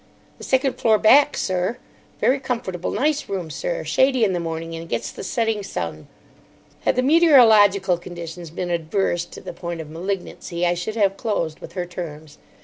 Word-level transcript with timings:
"The 0.39 0.43
second 0.43 0.79
floor 0.79 0.97
back, 0.97 1.37
sir. 1.37 1.77
Very 2.19 2.39
comfortable, 2.39 2.89
nice 2.89 3.29
room, 3.29 3.51
sir. 3.51 3.83
Shady 3.83 4.23
in 4.23 4.33
the 4.33 4.39
morning, 4.39 4.75
and 4.75 4.89
gets 4.89 5.11
the 5.11 5.23
setting 5.23 5.61
sun." 5.61 6.07
Had 6.85 6.95
the 6.95 7.03
meteorological 7.03 7.99
conditions 7.99 8.49
been 8.49 8.71
adverse 8.71 9.25
to 9.25 9.41
the 9.41 9.53
point 9.53 9.79
of 9.79 9.91
malignancy, 9.91 10.65
I 10.65 10.73
should 10.73 10.95
have 10.95 11.17
closed 11.17 11.59
with 11.59 11.73
her 11.73 11.85
terms. 11.85 12.39